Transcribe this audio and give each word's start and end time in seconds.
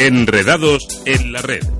Enredados 0.00 1.02
en 1.04 1.30
la 1.30 1.42
red. 1.42 1.79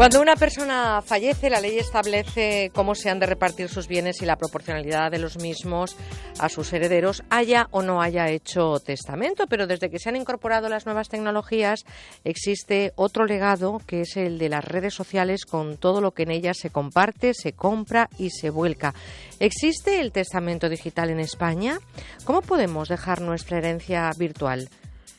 Cuando 0.00 0.22
una 0.22 0.34
persona 0.34 1.02
fallece, 1.02 1.50
la 1.50 1.60
ley 1.60 1.76
establece 1.76 2.70
cómo 2.74 2.94
se 2.94 3.10
han 3.10 3.18
de 3.18 3.26
repartir 3.26 3.68
sus 3.68 3.86
bienes 3.86 4.22
y 4.22 4.24
la 4.24 4.36
proporcionalidad 4.36 5.10
de 5.10 5.18
los 5.18 5.36
mismos 5.36 5.94
a 6.38 6.48
sus 6.48 6.72
herederos, 6.72 7.22
haya 7.28 7.68
o 7.70 7.82
no 7.82 8.00
haya 8.00 8.30
hecho 8.30 8.80
testamento. 8.80 9.44
Pero 9.46 9.66
desde 9.66 9.90
que 9.90 9.98
se 9.98 10.08
han 10.08 10.16
incorporado 10.16 10.70
las 10.70 10.86
nuevas 10.86 11.10
tecnologías, 11.10 11.84
existe 12.24 12.94
otro 12.96 13.26
legado 13.26 13.78
que 13.86 14.00
es 14.00 14.16
el 14.16 14.38
de 14.38 14.48
las 14.48 14.64
redes 14.64 14.94
sociales 14.94 15.44
con 15.44 15.76
todo 15.76 16.00
lo 16.00 16.12
que 16.12 16.22
en 16.22 16.30
ellas 16.30 16.56
se 16.56 16.70
comparte, 16.70 17.34
se 17.34 17.52
compra 17.52 18.08
y 18.16 18.30
se 18.30 18.48
vuelca. 18.48 18.94
¿Existe 19.38 20.00
el 20.00 20.12
testamento 20.12 20.70
digital 20.70 21.10
en 21.10 21.20
España? 21.20 21.78
¿Cómo 22.24 22.40
podemos 22.40 22.88
dejar 22.88 23.20
nuestra 23.20 23.58
herencia 23.58 24.10
virtual? 24.16 24.70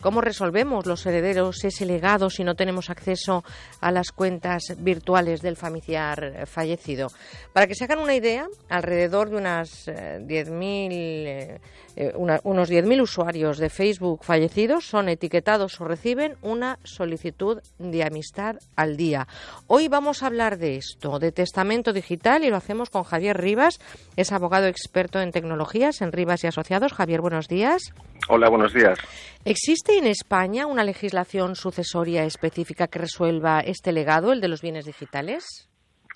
¿Cómo 0.01 0.19
resolvemos 0.19 0.87
los 0.87 1.05
herederos 1.05 1.63
ese 1.63 1.85
legado 1.85 2.31
si 2.31 2.43
no 2.43 2.55
tenemos 2.55 2.89
acceso 2.89 3.43
a 3.79 3.91
las 3.91 4.11
cuentas 4.11 4.63
virtuales 4.79 5.41
del 5.41 5.55
familiar 5.55 6.47
fallecido? 6.47 7.09
Para 7.53 7.67
que 7.67 7.75
se 7.75 7.83
hagan 7.83 7.99
una 7.99 8.15
idea, 8.15 8.47
alrededor 8.67 9.29
de 9.29 9.37
unas 9.37 9.87
10.000 9.87 11.59
eh, 11.95 12.13
eh, 12.13 12.13
unos 12.15 12.71
10.000 12.71 13.01
usuarios 13.01 13.57
de 13.57 13.69
Facebook 13.69 14.23
fallecidos 14.23 14.85
son 14.85 15.09
etiquetados 15.09 15.79
o 15.81 15.85
reciben 15.85 16.35
una 16.41 16.77
solicitud 16.83 17.61
de 17.79 18.03
amistad 18.03 18.57
al 18.75 18.97
día. 18.97 19.27
Hoy 19.67 19.87
vamos 19.87 20.23
a 20.23 20.27
hablar 20.27 20.57
de 20.57 20.77
esto, 20.77 21.19
de 21.19 21.31
testamento 21.31 21.93
digital, 21.93 22.43
y 22.43 22.49
lo 22.49 22.55
hacemos 22.55 22.89
con 22.89 23.03
Javier 23.03 23.39
Rivas, 23.39 23.79
es 24.15 24.31
abogado 24.31 24.67
experto 24.67 25.19
en 25.19 25.31
tecnologías 25.31 26.01
en 26.01 26.11
Rivas 26.11 26.43
y 26.43 26.47
Asociados. 26.47 26.93
Javier, 26.93 27.21
buenos 27.21 27.47
días. 27.47 27.93
Hola, 28.29 28.49
buenos 28.49 28.73
días. 28.73 28.97
¿Existe 29.45 29.97
en 29.97 30.07
España 30.07 30.67
una 30.67 30.83
legislación 30.83 31.55
sucesoria 31.55 32.23
específica 32.23 32.87
que 32.87 32.99
resuelva 32.99 33.59
este 33.61 33.91
legado, 33.91 34.31
el 34.31 34.41
de 34.41 34.47
los 34.47 34.61
bienes 34.61 34.85
digitales? 34.85 35.69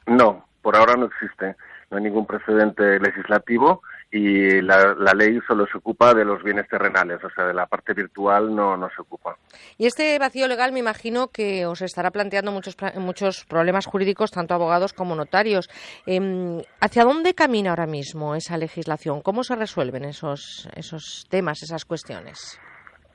No, 0.05 0.45
por 0.61 0.75
ahora 0.75 0.95
no 0.95 1.05
existe. 1.05 1.55
No 1.89 1.97
hay 1.97 2.03
ningún 2.03 2.25
precedente 2.25 2.99
legislativo 2.99 3.81
y 4.15 4.61
la, 4.61 4.93
ley 5.13 5.41
solo 5.45 5.67
se 5.69 5.77
ocupa 5.77 6.13
de 6.13 6.23
los 6.23 6.41
bienes 6.41 6.69
terrenales, 6.69 7.21
o 7.21 7.29
sea, 7.31 7.47
de 7.47 7.53
la 7.53 7.65
parte 7.65 7.93
virtual 7.93 8.55
no, 8.55 8.77
no 8.77 8.89
se 8.95 9.01
ocupa. 9.01 9.35
Y 9.77 9.87
este 9.87 10.17
vacío 10.17 10.47
legal 10.47 10.71
me 10.71 10.79
imagino 10.79 11.27
que 11.27 11.65
os 11.65 11.81
estará 11.81 12.11
planteando 12.11 12.53
muchos, 12.53 12.77
muchos 12.95 13.43
problemas 13.43 13.85
jurídicos, 13.85 14.31
tanto 14.31 14.53
abogados 14.53 14.93
como 14.93 15.15
notarios. 15.15 15.69
Em, 16.05 16.61
¿Hacia 16.79 17.03
dónde 17.03 17.33
camina 17.33 17.71
ahora 17.71 17.87
mismo 17.87 18.35
esa 18.35 18.57
legislación? 18.57 19.19
¿Cómo 19.21 19.43
se 19.43 19.57
resuelven 19.57 20.05
esos, 20.05 20.69
esos 20.77 21.25
temas, 21.29 21.61
esas 21.61 21.83
cuestiones? 21.83 22.57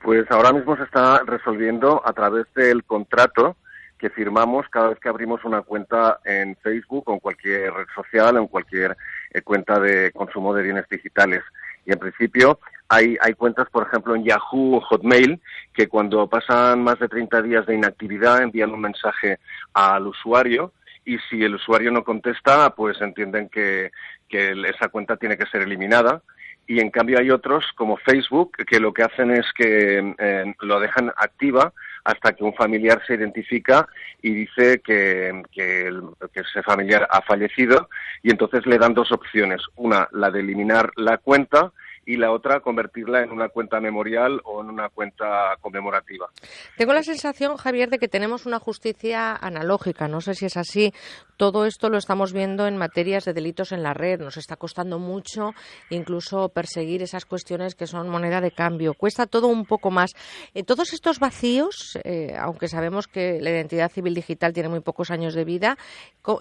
Pues 0.03 0.29
ahora 0.29 0.51
mismo 0.51 0.77
se 0.77 0.83
está 0.83 1.23
resolviendo 1.25 2.03
a 2.05 2.13
través 2.13 2.45
del 2.53 2.83
contrato 2.83 3.57
que 4.01 4.09
firmamos 4.09 4.67
cada 4.69 4.89
vez 4.89 4.99
que 4.99 5.09
abrimos 5.09 5.45
una 5.45 5.61
cuenta 5.61 6.19
en 6.25 6.55
Facebook 6.57 7.03
o 7.07 7.13
en 7.13 7.19
cualquier 7.19 7.71
red 7.71 7.85
social 7.93 8.35
o 8.35 8.39
en 8.39 8.47
cualquier 8.47 8.91
eh, 8.91 8.95
cuenta 9.43 9.79
de 9.79 10.11
consumo 10.11 10.53
de 10.53 10.63
bienes 10.63 10.87
digitales. 10.89 11.41
Y 11.85 11.93
en 11.93 11.99
principio 11.99 12.59
hay, 12.89 13.17
hay 13.21 13.33
cuentas, 13.33 13.69
por 13.69 13.87
ejemplo, 13.87 14.15
en 14.15 14.23
Yahoo 14.23 14.77
o 14.77 14.81
Hotmail, 14.81 15.39
que 15.73 15.87
cuando 15.87 16.27
pasan 16.27 16.83
más 16.83 16.99
de 16.99 17.07
30 17.07 17.41
días 17.41 17.65
de 17.65 17.75
inactividad 17.75 18.41
envían 18.41 18.71
un 18.71 18.81
mensaje 18.81 19.39
al 19.73 20.07
usuario 20.07 20.73
y 21.05 21.17
si 21.29 21.43
el 21.43 21.55
usuario 21.55 21.91
no 21.91 22.03
contesta, 22.03 22.75
pues 22.75 23.01
entienden 23.01 23.49
que, 23.49 23.91
que 24.29 24.51
esa 24.67 24.89
cuenta 24.89 25.17
tiene 25.17 25.37
que 25.37 25.47
ser 25.47 25.61
eliminada 25.61 26.21
y 26.67 26.79
en 26.79 26.89
cambio 26.89 27.19
hay 27.19 27.29
otros 27.31 27.65
como 27.75 27.97
Facebook 27.97 28.55
que 28.65 28.79
lo 28.79 28.93
que 28.93 29.03
hacen 29.03 29.31
es 29.31 29.45
que 29.53 30.15
eh, 30.17 30.53
lo 30.61 30.79
dejan 30.79 31.11
activa 31.17 31.73
hasta 32.03 32.33
que 32.33 32.43
un 32.43 32.53
familiar 32.53 33.01
se 33.05 33.15
identifica 33.15 33.87
y 34.21 34.33
dice 34.33 34.81
que, 34.81 35.41
que, 35.51 35.91
ese 36.33 36.63
familiar 36.63 37.07
ha 37.11 37.21
fallecido 37.21 37.89
y 38.23 38.31
entonces 38.31 38.65
le 38.65 38.77
dan 38.77 38.93
dos 38.93 39.11
opciones. 39.11 39.61
Una, 39.75 40.07
la 40.11 40.31
de 40.31 40.39
eliminar 40.39 40.91
la 40.95 41.17
cuenta 41.17 41.71
y 42.05 42.17
la 42.17 42.31
otra 42.31 42.61
convertirla 42.61 43.21
en 43.23 43.31
una 43.31 43.49
cuenta 43.49 43.79
memorial 43.79 44.41
o 44.43 44.61
en 44.61 44.69
una 44.69 44.89
cuenta 44.89 45.55
conmemorativa. 45.61 46.29
Tengo 46.77 46.93
la 46.93 47.03
sensación, 47.03 47.57
Javier, 47.57 47.89
de 47.89 47.99
que 47.99 48.07
tenemos 48.07 48.45
una 48.45 48.59
justicia 48.59 49.35
analógica. 49.35 50.07
No 50.07 50.21
sé 50.21 50.33
si 50.33 50.45
es 50.45 50.57
así. 50.57 50.93
Todo 51.37 51.65
esto 51.65 51.89
lo 51.89 51.97
estamos 51.97 52.33
viendo 52.33 52.67
en 52.67 52.77
materias 52.77 53.25
de 53.25 53.33
delitos 53.33 53.71
en 53.71 53.83
la 53.83 53.93
red. 53.93 54.19
Nos 54.19 54.37
está 54.37 54.55
costando 54.55 54.99
mucho 54.99 55.53
incluso 55.89 56.49
perseguir 56.49 57.01
esas 57.01 57.25
cuestiones 57.25 57.75
que 57.75 57.87
son 57.87 58.09
moneda 58.09 58.41
de 58.41 58.51
cambio. 58.51 58.93
Cuesta 58.93 59.27
todo 59.27 59.47
un 59.47 59.65
poco 59.65 59.91
más. 59.91 60.11
Eh, 60.53 60.63
todos 60.63 60.93
estos 60.93 61.19
vacíos, 61.19 61.97
eh, 62.03 62.35
aunque 62.37 62.67
sabemos 62.67 63.07
que 63.07 63.39
la 63.41 63.49
identidad 63.51 63.91
civil 63.91 64.13
digital 64.13 64.53
tiene 64.53 64.69
muy 64.69 64.81
pocos 64.81 65.11
años 65.11 65.33
de 65.33 65.45
vida, 65.45 65.77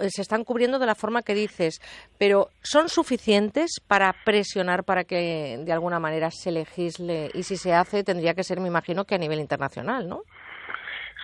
eh, 0.00 0.08
se 0.10 0.22
están 0.22 0.44
cubriendo 0.44 0.78
de 0.78 0.86
la 0.86 0.94
forma 0.94 1.22
que 1.22 1.34
dices, 1.34 1.80
pero 2.18 2.50
¿son 2.62 2.88
suficientes 2.88 3.80
para 3.86 4.14
presionar 4.24 4.84
para 4.84 5.04
que 5.04 5.49
de 5.58 5.72
alguna 5.72 5.98
manera 5.98 6.30
se 6.30 6.50
legisle 6.50 7.30
y 7.34 7.42
si 7.42 7.56
se 7.56 7.74
hace 7.74 8.04
tendría 8.04 8.34
que 8.34 8.44
ser, 8.44 8.60
me 8.60 8.68
imagino, 8.68 9.04
que 9.04 9.14
a 9.14 9.18
nivel 9.18 9.40
internacional, 9.40 10.08
¿no? 10.08 10.22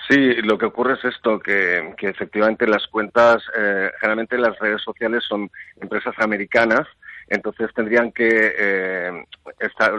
Sí, 0.09 0.35
lo 0.43 0.57
que 0.57 0.67
ocurre 0.67 0.95
es 0.95 1.05
esto, 1.05 1.41
que, 1.41 1.95
efectivamente 2.01 2.69
las 2.69 2.87
cuentas, 2.87 3.43
eh, 3.57 3.91
generalmente 3.99 4.39
las 4.39 4.57
redes 4.61 4.81
sociales 4.83 5.25
son 5.29 5.51
empresas 5.81 6.15
americanas, 6.19 6.87
entonces 7.29 7.75
tendrían 7.75 8.13
que, 8.13 8.55
eh, 8.57 9.25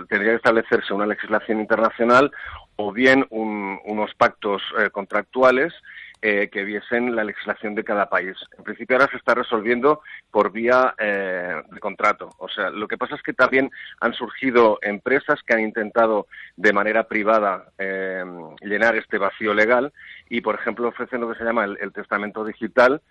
tendría 0.08 0.32
que 0.32 0.38
establecerse 0.38 0.94
una 0.94 1.06
legislación 1.06 1.60
internacional 1.60 2.32
o 2.78 2.94
bien 2.94 3.26
unos 3.30 4.14
pactos 4.16 4.62
eh, 4.80 4.90
contractuales 4.92 5.74
eh, 6.22 6.50
que 6.52 6.64
viesen 6.64 7.16
la 7.16 7.24
legislación 7.24 7.76
de 7.76 7.84
cada 7.84 8.10
país. 8.10 8.36
En 8.58 8.64
principio 8.64 8.96
ahora 8.96 9.12
se 9.12 9.18
está 9.18 9.36
resolviendo 9.36 10.02
por 10.32 10.52
vía 10.52 10.96
eh, 10.98 11.62
de 11.70 11.80
contrato. 11.80 12.30
O 12.40 12.50
sea, 12.50 12.70
lo 12.70 12.88
que 12.88 12.98
pasa 12.98 13.16
es 13.16 13.22
que 13.22 13.34
también 13.34 13.70
han 14.00 14.14
surgido 14.14 14.80
empresas 14.82 15.40
que 15.46 15.54
han 15.54 15.62
intentado 15.62 16.28
de 16.56 16.74
manera 16.74 17.08
privada 17.08 17.72
eh, 17.78 18.24
llenar 18.62 18.96
este 18.96 19.18
vacío 19.18 19.54
legal 19.54 19.94
y, 20.28 20.42
por 20.42 20.56
ejemplo, 20.56 20.88
ofrecen 20.88 21.22
lo 21.22 21.32
que 21.32 21.38
se 21.38 21.46
llama 21.46 21.66
el, 21.66 21.94
testamento 21.94 22.44
digital, 22.44 23.02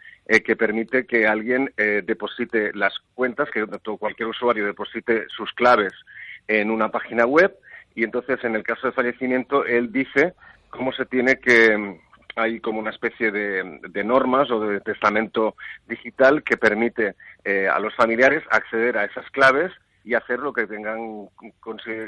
que 0.44 0.56
permite 0.56 1.06
que 1.06 1.27
alguien 1.27 1.73
deposite 1.77 2.73
las 2.75 2.93
cuentas, 3.15 3.49
que 3.50 3.65
cualquier 3.99 4.28
usuario 4.28 4.67
deposite 4.67 5.27
sus 5.28 5.53
claves 5.53 5.93
en 6.49 6.71
una 6.71 6.91
página 6.91 7.27
web 7.27 7.56
y 7.94 8.05
entonces 8.05 8.43
en 8.44 8.55
el 8.55 8.62
caso 8.62 8.87
de 8.87 8.93
fallecimiento 8.93 9.65
él 9.65 9.91
dice 9.91 10.34
cómo 10.71 10.93
se 10.93 11.06
tiene 11.06 11.37
que 11.37 11.99
hay 12.37 12.61
como 12.61 12.79
una 12.79 12.91
especie 12.91 13.33
de, 13.33 14.05
normas 14.05 14.51
o 14.51 14.61
de 14.61 14.81
testamento 14.81 15.57
digital 15.89 16.43
que 16.43 16.57
permite 16.57 17.17
eh, 17.45 17.67
a 17.67 17.81
los 17.81 17.95
familiares 17.95 18.45
acceder 18.51 18.99
a 18.99 19.05
esas 19.05 19.29
claves 19.31 19.73
y 20.06 20.15
hacer 20.15 20.39
lo 20.39 20.53
que 20.53 20.69
tengan 20.69 21.28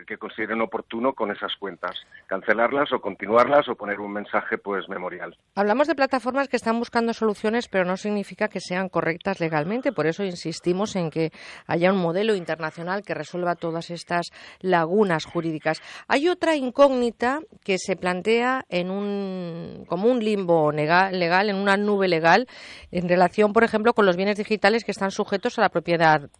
que 0.06 0.16
consideren 0.18 0.60
oportuno 0.60 1.14
con 1.14 1.32
esas 1.32 1.56
cuentas, 1.56 1.96
cancelarlas 2.28 2.92
o 2.92 3.00
continuarlas 3.00 3.68
o 3.68 3.74
poner 3.74 3.98
un 3.98 4.12
mensaje 4.12 4.56
pues 4.56 4.88
memorial. 4.88 5.36
Hablamos 5.56 5.88
de 5.88 5.96
plataformas 5.96 6.46
que 6.46 6.56
están 6.56 6.78
buscando 6.78 7.12
soluciones, 7.12 7.66
pero 7.66 7.84
no 7.84 7.96
significa 7.96 8.46
que 8.46 8.60
sean 8.60 8.88
correctas 8.88 9.40
legalmente, 9.40 9.90
por 9.90 10.06
eso 10.06 10.22
insistimos 10.22 10.94
en 10.94 11.10
que 11.10 11.32
haya 11.66 11.92
un 11.92 11.98
modelo 11.98 12.36
internacional 12.36 13.02
que 13.02 13.14
resuelva 13.14 13.56
todas 13.56 13.90
estas 13.90 14.28
lagunas 14.60 15.24
jurídicas. 15.24 15.82
Hay 16.06 16.28
otra 16.28 16.54
incógnita 16.54 17.40
que 17.64 17.78
se 17.78 17.96
plantea 17.96 18.64
en 18.68 18.92
un 18.92 19.84
como 19.88 20.08
un 20.08 20.20
limbo 20.20 20.70
legal 20.70 21.50
en 21.50 21.56
una 21.56 21.76
nube 21.76 22.06
legal 22.06 22.46
en 22.92 23.08
relación, 23.08 23.52
por 23.52 23.64
ejemplo, 23.64 23.92
con 23.92 24.06
los 24.06 24.16
bienes 24.16 24.36
digitales 24.38 24.84
que 24.84 24.92
están 24.92 25.10
sujetos 25.10 25.58
a 25.58 25.62
la 25.62 25.68
propiedad 25.70 26.30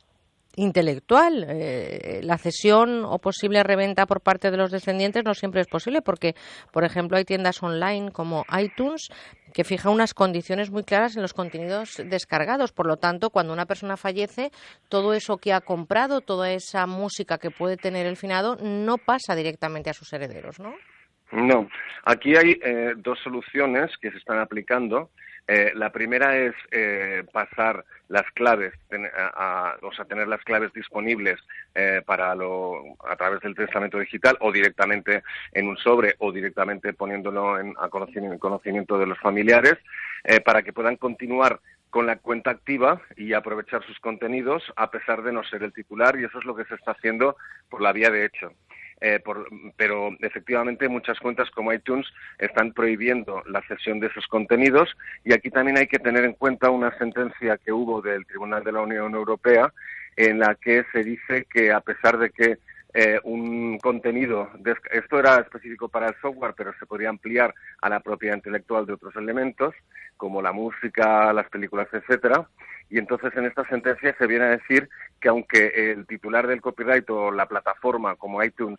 intelectual. 0.59 1.47
Eh, 1.49 2.21
la 2.23 2.37
cesión 2.37 3.05
o 3.05 3.19
posible 3.19 3.63
reventa 3.63 4.07
por 4.07 4.21
parte 4.21 4.51
de 4.51 4.57
los 4.57 4.71
descendientes 4.71 5.25
no 5.25 5.35
siempre 5.35 5.61
es 5.61 5.69
posible 5.69 6.03
porque, 6.03 6.35
por 6.73 6.85
ejemplo, 6.85 7.17
hay 7.17 7.25
tiendas 7.25 7.63
online 7.63 8.11
como 8.11 8.45
iTunes 8.61 9.09
que 9.55 9.65
fija 9.65 9.89
unas 9.89 10.15
condiciones 10.15 10.71
muy 10.71 10.85
claras 10.85 11.17
en 11.17 11.23
los 11.23 11.33
contenidos 11.33 12.03
descargados. 12.05 12.73
Por 12.73 12.87
lo 12.87 12.97
tanto, 12.97 13.31
cuando 13.31 13.53
una 13.53 13.67
persona 13.67 13.97
fallece, 13.97 14.51
todo 14.89 15.15
eso 15.15 15.39
que 15.39 15.53
ha 15.53 15.61
comprado, 15.61 16.21
toda 16.21 16.51
esa 16.53 16.87
música 16.87 17.39
que 17.39 17.51
puede 17.51 17.77
tener 17.77 18.07
el 18.07 18.17
finado, 18.17 18.57
no 18.61 18.99
pasa 18.99 19.35
directamente 19.35 19.91
a 19.91 19.95
sus 19.95 20.13
herederos, 20.13 20.61
¿no? 20.61 20.75
No, 21.31 21.69
aquí 22.05 22.37
hay 22.37 22.59
eh, 22.63 22.95
dos 22.97 23.19
soluciones 23.23 23.91
que 24.01 24.11
se 24.11 24.19
están 24.19 24.39
aplicando. 24.39 25.11
Eh, 25.51 25.73
la 25.75 25.91
primera 25.91 26.37
es 26.37 26.55
eh, 26.71 27.25
pasar 27.33 27.83
las 28.09 28.31
claves, 28.33 28.75
o 29.83 29.93
sea, 29.93 30.05
tener 30.05 30.29
las 30.29 30.43
claves 30.45 30.73
disponibles 30.73 31.39
para 32.07 32.35
lo, 32.35 32.97
a 33.07 33.17
través 33.17 33.41
del 33.41 33.55
testamento 33.55 33.99
digital 33.99 34.37
o 34.41 34.51
directamente 34.51 35.23
en 35.53 35.69
un 35.69 35.77
sobre 35.77 36.15
o 36.19 36.33
directamente 36.33 36.95
poniéndolo 36.95 37.59
en, 37.61 37.75
a 37.79 37.89
conocimiento, 37.91 38.99
de 38.99 39.07
los 39.07 39.19
familiares 39.19 39.77
para 40.43 40.63
que 40.63 40.73
puedan 40.73 40.97
continuar 40.97 41.61
con 41.91 42.07
la 42.07 42.17
cuenta 42.17 42.51
activa 42.51 43.03
y 43.17 43.35
aprovechar 43.35 43.85
sus 43.85 43.99
contenidos 44.01 44.63
a 44.77 44.91
pesar 44.91 45.23
de 45.23 45.33
no 45.33 45.45
ser 45.45 45.63
el 45.63 45.75
titular 45.75 46.19
y 46.19 46.25
eso 46.25 46.39
es 46.39 46.47
lo 46.47 46.57
que 46.57 46.65
se 46.65 46.77
está 46.77 46.93
haciendo 46.93 47.37
por 47.69 47.83
la 47.83 47.93
vía 47.93 48.11
de 48.11 48.25
hecho. 48.25 48.53
Eh, 49.01 49.21
pero 49.77 50.11
efectivamente 50.21 50.89
muchas 50.89 51.19
cuentas 51.21 51.51
como 51.51 51.73
iTunes 51.73 52.07
están 52.39 52.73
prohibiendo 52.73 53.43
la 53.47 53.63
cesión 53.63 54.01
de 54.01 54.09
esos 54.09 54.27
contenidos 54.27 54.89
y 55.25 55.33
aquí 55.33 55.51
también 55.51 55.79
hay 55.79 55.87
que 55.87 55.99
tener 55.99 56.25
en 56.25 56.33
cuenta 56.33 56.71
una 56.71 56.97
sentencia 56.99 57.59
que 57.59 57.73
hubo 57.73 58.03
del 58.03 58.27
Tribunal 58.27 58.65
de 58.65 58.73
la 58.73 58.81
Unión 58.81 59.15
Europea 59.15 59.73
en 60.17 60.41
la 60.41 60.57
que 60.57 60.85
se 60.93 61.05
dice 61.05 61.47
que 61.53 61.71
a 61.71 61.81
pesar 61.81 62.19
de 62.19 62.31
que 62.31 62.59
eh, 62.95 63.21
un 63.25 63.79
contenido, 63.79 64.49
esto 64.91 65.19
era 65.19 65.41
específico 65.41 65.89
para 65.89 66.09
el 66.09 66.15
software, 66.23 66.55
pero 66.57 66.73
se 66.79 66.87
podría 66.87 67.11
ampliar 67.11 67.55
a 67.83 67.89
la 67.89 68.01
propiedad 68.01 68.37
intelectual 68.37 68.87
de 68.87 68.95
otros 68.95 69.15
elementos, 69.17 69.75
como 70.17 70.41
la 70.41 70.53
música, 70.53 71.33
las 71.33 71.49
películas, 71.51 71.89
etcétera. 71.93 72.49
Y 72.89 72.99
entonces 72.99 73.33
en 73.37 73.45
esta 73.45 73.67
sentencia 73.69 74.15
se 74.19 74.27
viene 74.27 74.47
a 74.47 74.57
decir 74.57 74.89
que 75.21 75.29
aunque 75.29 75.93
el 75.93 76.07
titular 76.07 76.47
del 76.47 76.63
copyright 76.63 77.09
o 77.11 77.31
la 77.31 77.47
plataforma 77.47 78.17
como 78.17 78.43
iTunes 78.43 78.79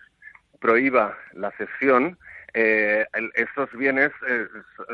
prohíba 0.59 1.15
la 1.33 1.51
cesión, 1.51 2.17
eh, 2.53 3.05
esos 3.35 3.71
bienes 3.73 4.11
eh, 4.27 4.47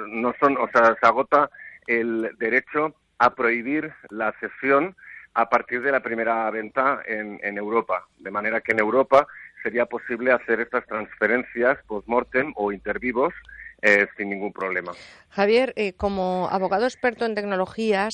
no 0.07 0.33
son, 0.39 0.57
o 0.57 0.67
sea, 0.73 0.95
se 0.99 1.07
agota 1.07 1.49
el 1.87 2.31
derecho 2.37 2.93
a 3.17 3.33
prohibir 3.33 3.93
la 4.09 4.33
cesión 4.39 4.95
a 5.35 5.49
partir 5.49 5.81
de 5.81 5.91
la 5.91 5.99
primera 5.99 6.49
venta 6.49 7.01
en, 7.05 7.57
Europa. 7.57 8.07
De 8.19 8.31
manera 8.31 8.61
que 8.61 8.71
en 8.71 8.79
Europa 8.79 9.27
sería 9.61 9.85
posible 9.85 10.31
hacer 10.31 10.61
estas 10.61 10.85
transferencias 10.87 11.77
post-mortem 11.87 12.53
o 12.55 12.71
intervivos 12.71 13.33
eh, 13.81 14.07
sin 14.17 14.29
ningún 14.29 14.53
problema. 14.53 14.93
Javier, 15.29 15.73
eh, 15.75 15.93
como 15.93 16.47
abogado 16.49 16.85
experto 16.85 17.25
en 17.25 17.35
tecnologías, 17.35 18.13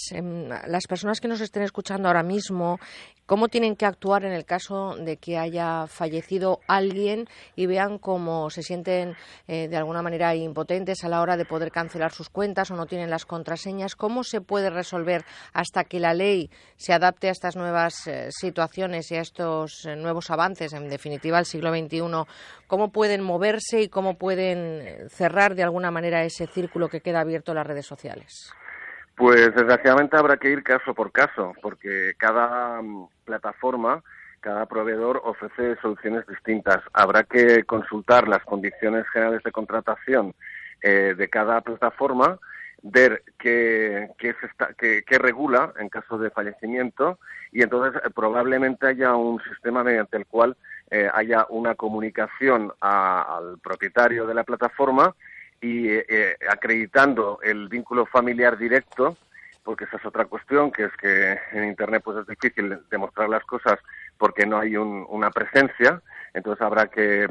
las 0.68 0.88
personas 0.88 1.22
que 1.22 1.28
nos 1.28 1.42
estén 1.42 1.62
escuchando 1.62 2.08
ahora 2.08 2.24
mismo, 2.24 2.80
¿cómo 3.32 3.48
tienen 3.48 3.78
que 3.78 3.86
actuar 3.86 4.26
en 4.26 4.34
el 4.34 4.44
caso 4.44 4.98
de 4.98 5.16
que 5.16 5.38
haya 5.38 5.88
fallecido 5.88 6.60
alguien 6.68 7.30
y 7.56 7.66
vean 7.66 7.98
cómo 7.98 8.50
se 8.50 8.62
sienten 8.62 9.16
eh, 9.48 9.70
de 9.70 9.78
alguna 9.78 10.02
manera 10.02 10.36
impotentes 10.36 11.06
a 11.06 11.08
la 11.08 11.22
hora 11.22 11.38
de 11.38 11.46
poder 11.46 11.72
cancelar 11.72 12.12
sus 12.12 12.28
cuentas 12.28 12.72
o 12.72 12.76
no 12.76 12.88
tienen 12.88 13.10
las 13.10 13.26
contraseñas? 13.26 13.96
¿Cómo 13.96 14.26
se 14.26 14.42
puede 14.42 14.70
resolver 14.70 15.24
hasta 15.54 15.86
que 15.86 16.02
la 16.02 16.14
ley 16.14 16.50
se 16.76 16.92
adapte 16.92 17.30
a 17.30 17.32
estas 17.32 17.56
nuevas 17.56 17.94
situaciones 18.32 19.10
y 19.12 19.16
a 19.16 19.22
estos 19.22 19.88
nuevos 19.96 20.30
avances, 20.30 20.74
en 20.74 20.90
definitiva, 20.90 21.38
al 21.38 21.46
siglo 21.46 21.74
XXI? 21.74 22.02
¿Cómo 22.68 22.92
pueden 22.92 23.24
moverse 23.24 23.82
y 23.82 23.88
cómo 23.88 24.18
pueden 24.18 25.10
cerrar 25.10 25.56
de 25.56 25.64
alguna 25.64 25.90
manera 25.90 26.26
ese 26.26 26.48
círculo 26.48 26.90
que 26.90 27.00
queda 27.00 27.22
abierto 27.22 27.54
en 27.54 27.60
las 27.60 27.68
redes 27.68 27.86
sociales? 27.86 28.52
Pues 29.16 29.54
desgraciadamente 29.54 30.18
habrá 30.18 30.38
que 30.38 30.50
ir 30.50 30.64
caso 30.64 30.94
por 30.94 31.12
caso, 31.12 31.54
porque 31.62 32.14
cada 32.18 32.82
mm, 32.82 33.08
plataforma, 33.26 34.04
cada 34.40 34.66
proveedor 34.66 35.22
ofrece 35.24 35.76
soluciones 35.82 36.26
distintas. 36.28 36.80
Habrá 36.94 37.24
que 37.24 37.64
consultar 37.64 38.28
las 38.28 38.44
condiciones 38.44 39.08
generales 39.10 39.44
de 39.44 39.52
contratación 39.52 40.34
eh, 40.82 41.14
de 41.16 41.30
cada 41.30 41.62
plataforma, 41.62 42.40
ver 42.82 43.24
qué, 43.38 44.10
qué, 44.18 44.34
qué, 45.06 45.20
regula 45.20 45.72
en 45.78 45.90
caso 45.90 46.18
de 46.18 46.32
fallecimiento 46.32 47.20
y 47.52 47.62
entonces 47.62 48.02
eh, 48.04 48.10
probablemente 48.10 48.88
haya 48.88 49.16
un 49.16 49.40
sistema 49.44 49.84
mediante 49.84 50.18
el 50.18 50.26
cual 50.26 50.58
eh, 50.90 51.08
haya 51.14 51.46
una 51.50 51.76
comunicación 51.76 52.74
al 52.82 53.60
propietario 53.60 54.26
de 54.26 54.34
la 54.34 54.44
plataforma 54.44 55.16
y 55.62 55.90
eh, 55.90 56.06
eh, 56.10 56.36
acreditando 56.50 57.40
el 57.44 57.70
vínculo 57.70 58.08
familiar 58.08 58.58
directo, 58.58 59.16
porque 59.64 59.84
esa 59.84 59.98
es 59.98 60.06
otra 60.06 60.26
cuestión, 60.26 60.72
que 60.72 60.86
es 60.86 60.92
que 60.98 61.40
en 61.52 61.66
Internet 61.66 62.02
pues 62.04 62.18
es 62.18 62.28
difícil 62.28 62.80
demostrar 62.90 63.30
las 63.30 63.44
cosas 63.44 63.80
porque 64.18 64.46
no 64.46 64.58
hay 64.58 64.76
una 64.76 65.30
presencia, 65.30 66.02
entonces 66.34 66.62
habrá 66.64 66.88
que 66.88 67.28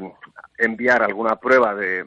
enviar 0.57 1.03
alguna 1.03 1.35
prueba 1.35 1.75
de, 1.75 2.05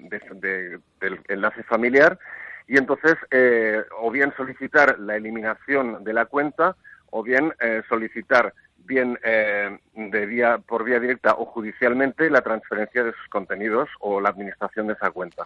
del 1.00 1.20
enlace 1.28 1.62
familiar 1.64 2.18
y 2.66 2.78
entonces 2.78 3.16
eh, 3.30 3.82
o 4.00 4.10
bien 4.10 4.32
solicitar 4.36 4.98
la 4.98 5.16
eliminación 5.16 6.04
de 6.04 6.12
la 6.14 6.24
cuenta 6.24 6.74
o 7.10 7.22
bien 7.22 7.52
solicitar 7.88 8.54
bien 8.78 9.18
de 9.22 10.26
vía 10.26 10.58
por 10.58 10.84
vía 10.84 10.98
directa 11.00 11.34
o 11.34 11.46
judicialmente 11.46 12.28
la 12.28 12.42
transferencia 12.42 13.04
de 13.04 13.12
sus 13.12 13.28
contenidos 13.28 13.88
o 14.00 14.20
la 14.20 14.30
administración 14.30 14.86
de 14.86 14.94
esa 14.94 15.10
cuenta. 15.10 15.44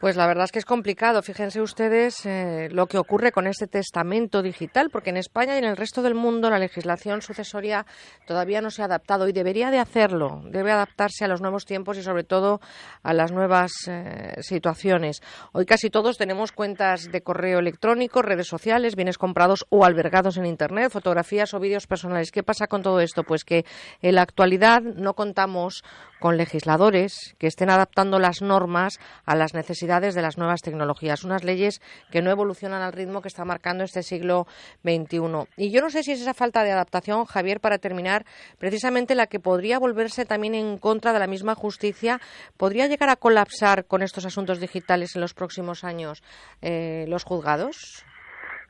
Pues 0.00 0.14
la 0.14 0.28
verdad 0.28 0.44
es 0.44 0.52
que 0.52 0.60
es 0.60 0.64
complicado. 0.64 1.22
Fíjense 1.22 1.60
ustedes 1.60 2.24
eh, 2.24 2.68
lo 2.70 2.86
que 2.86 2.98
ocurre 2.98 3.32
con 3.32 3.48
este 3.48 3.66
testamento 3.66 4.42
digital, 4.42 4.90
porque 4.92 5.10
en 5.10 5.16
España 5.16 5.56
y 5.56 5.58
en 5.58 5.64
el 5.64 5.76
resto 5.76 6.02
del 6.02 6.14
mundo 6.14 6.50
la 6.50 6.60
legislación 6.60 7.20
sucesoria 7.20 7.84
todavía 8.24 8.60
no 8.60 8.70
se 8.70 8.82
ha 8.82 8.84
adaptado 8.84 9.26
y 9.26 9.32
debería 9.32 9.72
de 9.72 9.80
hacerlo. 9.80 10.40
Debe 10.44 10.70
adaptarse 10.70 11.24
a 11.24 11.28
los 11.28 11.40
nuevos 11.40 11.64
tiempos 11.64 11.98
y 11.98 12.04
sobre 12.04 12.22
todo 12.22 12.60
a 13.02 13.12
las 13.12 13.32
nuevas 13.32 13.72
eh, 13.88 14.36
situaciones. 14.40 15.20
Hoy 15.50 15.66
casi 15.66 15.90
todos 15.90 16.16
tenemos 16.16 16.52
cuentas 16.52 17.10
de 17.10 17.22
correo 17.22 17.58
electrónico, 17.58 18.22
redes 18.22 18.46
sociales, 18.46 18.94
bienes 18.94 19.18
comprados 19.18 19.66
o 19.68 19.84
albergados 19.84 20.36
en 20.36 20.46
Internet, 20.46 20.92
fotografías 20.92 21.54
o 21.54 21.58
vídeos 21.58 21.88
personales. 21.88 22.30
¿Qué 22.30 22.44
pasa 22.44 22.68
con 22.68 22.82
todo 22.82 23.00
esto? 23.00 23.24
Pues 23.24 23.42
que 23.42 23.64
en 24.00 24.14
la 24.14 24.22
actualidad 24.22 24.80
no 24.80 25.14
contamos 25.14 25.82
con 26.20 26.36
legisladores 26.36 27.34
que 27.38 27.48
estén 27.48 27.70
adaptando 27.70 28.20
las 28.20 28.42
normas 28.42 28.98
a 29.24 29.34
las 29.34 29.54
necesidades 29.54 29.87
de 29.88 30.22
las 30.22 30.36
nuevas 30.36 30.60
tecnologías, 30.60 31.24
unas 31.24 31.44
leyes 31.44 31.80
que 32.10 32.20
no 32.20 32.30
evolucionan 32.30 32.82
al 32.82 32.92
ritmo 32.92 33.22
que 33.22 33.28
está 33.28 33.46
marcando 33.46 33.84
este 33.84 34.02
siglo 34.02 34.46
XXI. 34.82 35.48
Y 35.56 35.70
yo 35.70 35.80
no 35.80 35.88
sé 35.88 36.02
si 36.02 36.12
es 36.12 36.20
esa 36.20 36.34
falta 36.34 36.62
de 36.62 36.72
adaptación, 36.72 37.24
Javier, 37.24 37.58
para 37.58 37.78
terminar, 37.78 38.26
precisamente 38.58 39.14
la 39.14 39.28
que 39.28 39.40
podría 39.40 39.78
volverse 39.78 40.26
también 40.26 40.54
en 40.54 40.76
contra 40.76 41.14
de 41.14 41.18
la 41.18 41.26
misma 41.26 41.54
justicia, 41.54 42.20
podría 42.58 42.86
llegar 42.86 43.08
a 43.08 43.16
colapsar 43.16 43.86
con 43.86 44.02
estos 44.02 44.26
asuntos 44.26 44.60
digitales 44.60 45.16
en 45.16 45.22
los 45.22 45.32
próximos 45.32 45.84
años 45.84 46.22
eh, 46.60 47.06
los 47.08 47.24
juzgados. 47.24 48.04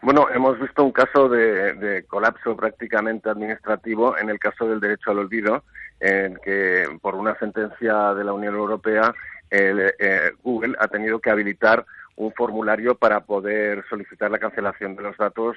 Bueno, 0.00 0.28
hemos 0.32 0.60
visto 0.60 0.84
un 0.84 0.92
caso 0.92 1.28
de, 1.28 2.04
colapso 2.06 2.54
prácticamente 2.56 3.28
administrativo 3.28 4.16
en 4.16 4.30
el 4.30 4.38
caso 4.38 4.68
del 4.68 4.78
derecho 4.78 5.10
al 5.10 5.18
olvido, 5.18 5.64
en 5.98 6.36
que 6.36 6.84
por 7.02 7.16
una 7.16 7.36
sentencia 7.40 8.14
de 8.14 8.22
la 8.22 8.32
Unión 8.32 8.54
Europea 8.54 9.12
eh, 9.50 10.32
Google 10.42 10.76
ha 10.78 10.88
tenido 10.88 11.20
que 11.20 11.30
habilitar 11.30 11.84
un 12.16 12.32
formulario 12.32 12.96
para 12.96 13.20
poder 13.20 13.84
solicitar 13.88 14.30
la 14.30 14.38
cancelación 14.38 14.96
de 14.96 15.02
los 15.02 15.16
datos 15.16 15.56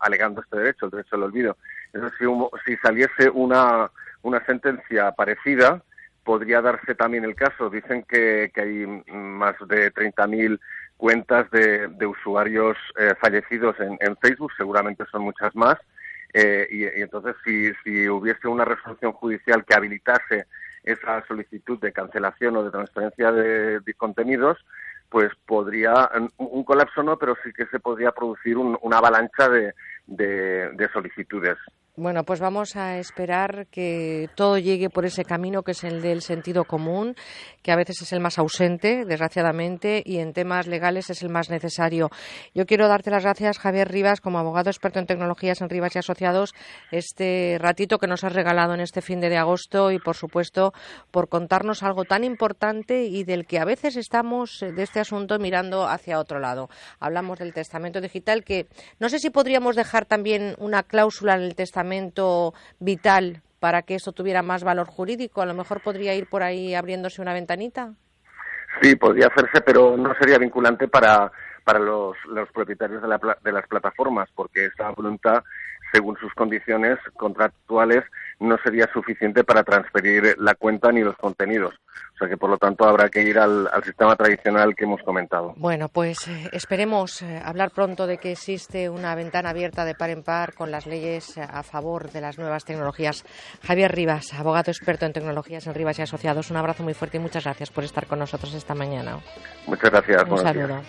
alegando 0.00 0.40
este 0.40 0.56
derecho, 0.56 0.86
el 0.86 0.92
derecho 0.92 1.16
al 1.16 1.24
olvido. 1.24 1.56
Entonces, 1.92 2.16
si, 2.18 2.26
si 2.64 2.76
saliese 2.78 3.28
una, 3.28 3.90
una 4.22 4.44
sentencia 4.46 5.10
parecida, 5.12 5.82
podría 6.22 6.60
darse 6.60 6.94
también 6.94 7.24
el 7.24 7.34
caso. 7.34 7.70
Dicen 7.70 8.04
que, 8.08 8.50
que 8.54 8.60
hay 8.60 8.86
más 9.12 9.56
de 9.66 9.92
30.000 9.92 10.60
cuentas 10.96 11.50
de, 11.50 12.06
usuarios 12.06 12.76
eh, 12.98 13.14
fallecidos 13.20 13.76
en, 13.80 14.16
Facebook, 14.16 14.52
seguramente 14.56 15.04
son 15.10 15.22
muchas 15.22 15.54
más, 15.54 15.76
eh, 16.32 16.66
y, 16.70 16.84
entonces 17.00 17.36
si, 17.44 17.72
si 17.84 18.08
hubiese 18.08 18.48
una 18.48 18.64
resolución 18.64 19.12
judicial 19.12 19.64
que 19.64 19.74
habilitase 19.74 20.46
esa 20.86 21.22
solicitud 21.26 21.78
de 21.80 21.92
cancelación 21.92 22.56
o 22.56 22.64
de 22.64 22.70
transferencia 22.70 23.32
de, 23.32 23.94
contenidos, 23.98 24.64
pues 25.10 25.30
podría, 25.44 26.10
un, 26.38 26.64
colapso 26.64 27.02
no, 27.02 27.18
pero 27.18 27.36
sí 27.44 27.52
que 27.52 27.66
se 27.66 27.80
podría 27.80 28.12
producir 28.12 28.56
una 28.56 28.98
avalancha 28.98 29.48
de, 29.48 29.74
de 30.06 30.88
solicitudes. 30.92 31.58
Bueno, 31.98 32.24
pues 32.24 32.40
vamos 32.40 32.76
a 32.76 32.98
esperar 32.98 33.68
que 33.68 34.28
todo 34.34 34.58
llegue 34.58 34.90
por 34.90 35.06
ese 35.06 35.24
camino 35.24 35.62
que 35.62 35.70
es 35.70 35.82
el 35.82 36.02
del 36.02 36.20
sentido 36.20 36.64
común, 36.64 37.14
que 37.62 37.72
a 37.72 37.76
veces 37.76 38.02
es 38.02 38.12
el 38.12 38.20
más 38.20 38.38
ausente, 38.38 39.06
desgraciadamente, 39.06 40.02
y 40.04 40.18
en 40.18 40.34
temas 40.34 40.66
legales 40.66 41.08
es 41.08 41.22
el 41.22 41.30
más 41.30 41.48
necesario. 41.48 42.10
Yo 42.54 42.66
quiero 42.66 42.86
darte 42.88 43.10
las 43.10 43.22
gracias, 43.22 43.58
Javier 43.58 43.90
Rivas, 43.90 44.20
como 44.20 44.38
abogado 44.38 44.68
experto 44.68 44.98
en 44.98 45.06
tecnologías 45.06 45.62
en 45.62 45.70
Rivas 45.70 45.96
y 45.96 46.00
Asociados, 46.00 46.52
este 46.90 47.56
ratito 47.58 47.96
que 47.96 48.08
nos 48.08 48.24
has 48.24 48.34
regalado 48.34 48.74
en 48.74 48.80
este 48.80 49.00
fin 49.00 49.20
de 49.20 49.34
agosto 49.34 49.90
y, 49.90 49.98
por 49.98 50.16
supuesto, 50.16 50.74
por 51.10 51.30
contarnos 51.30 51.82
algo 51.82 52.04
tan 52.04 52.24
importante 52.24 53.04
y 53.04 53.24
del 53.24 53.46
que 53.46 53.58
a 53.58 53.64
veces 53.64 53.96
estamos 53.96 54.60
de 54.60 54.82
este 54.82 55.00
asunto 55.00 55.38
mirando 55.38 55.88
hacia 55.88 56.20
otro 56.20 56.40
lado. 56.40 56.68
Hablamos 57.00 57.38
del 57.38 57.54
testamento 57.54 58.02
digital, 58.02 58.44
que 58.44 58.66
no 59.00 59.08
sé 59.08 59.18
si 59.18 59.30
podríamos 59.30 59.76
dejar 59.76 60.04
también 60.04 60.56
una 60.58 60.82
cláusula 60.82 61.36
en 61.36 61.40
el 61.40 61.54
testamento 61.54 61.85
vital 62.78 63.42
para 63.60 63.82
que 63.82 63.94
eso 63.94 64.12
tuviera 64.12 64.42
más 64.42 64.64
valor 64.64 64.86
jurídico? 64.86 65.42
A 65.42 65.46
lo 65.46 65.54
mejor 65.54 65.82
podría 65.82 66.14
ir 66.14 66.28
por 66.28 66.42
ahí 66.42 66.74
abriéndose 66.74 67.22
una 67.22 67.32
ventanita. 67.32 67.94
Sí, 68.80 68.94
podría 68.96 69.28
hacerse, 69.28 69.60
pero 69.62 69.96
no 69.96 70.14
sería 70.20 70.38
vinculante 70.38 70.86
para, 70.88 71.32
para 71.64 71.78
los, 71.78 72.16
los 72.26 72.50
propietarios 72.52 73.02
de, 73.02 73.08
la, 73.08 73.18
de 73.42 73.52
las 73.52 73.66
plataformas, 73.66 74.28
porque 74.34 74.66
esta 74.66 74.90
voluntad, 74.90 75.42
según 75.92 76.16
sus 76.18 76.32
condiciones 76.34 76.98
contractuales, 77.16 78.04
no 78.40 78.58
sería 78.62 78.86
suficiente 78.92 79.44
para 79.44 79.62
transferir 79.62 80.36
la 80.38 80.54
cuenta 80.54 80.92
ni 80.92 81.00
los 81.00 81.16
contenidos. 81.16 81.74
O 82.14 82.18
sea 82.18 82.28
que, 82.28 82.36
por 82.36 82.50
lo 82.50 82.56
tanto, 82.56 82.84
habrá 82.84 83.08
que 83.08 83.22
ir 83.22 83.38
al, 83.38 83.68
sistema 83.84 84.16
tradicional 84.16 84.74
que 84.74 84.84
hemos 84.84 85.02
comentado. 85.02 85.54
Bueno, 85.56 85.88
pues 85.88 86.26
eh, 86.28 86.48
esperemos 86.52 87.22
eh, 87.22 87.40
hablar 87.44 87.70
pronto 87.70 88.06
de 88.06 88.18
que 88.18 88.32
existe 88.32 88.88
una 88.88 89.14
ventana 89.14 89.50
abierta 89.50 89.84
de 89.84 89.94
par 89.94 90.10
en 90.10 90.22
par 90.22 90.54
con 90.54 90.70
las 90.70 90.86
leyes 90.86 91.36
a 91.38 91.62
favor 91.62 92.10
de 92.10 92.20
las 92.20 92.38
nuevas 92.38 92.64
tecnologías. 92.64 93.24
Javier 93.62 93.94
Rivas, 93.94 94.32
abogado 94.34 94.70
experto 94.70 95.04
en 95.06 95.12
tecnologías 95.12 95.66
en 95.66 95.74
Rivas 95.74 95.98
y 95.98 96.02
Asociados, 96.02 96.50
un 96.50 96.56
abrazo 96.56 96.82
muy 96.82 96.94
fuerte 96.94 97.18
y 97.18 97.20
muchas 97.20 97.44
gracias 97.44 97.70
por 97.70 97.84
estar 97.84 98.06
con 98.06 98.18
nosotros 98.18 98.54
esta 98.54 98.74
mañana. 98.74 99.18
Muchas 99.66 99.90
gracias. 99.90 100.24
Un 100.28 100.38
saludo. 100.38 100.80